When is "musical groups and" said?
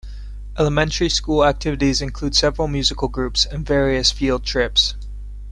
2.67-3.63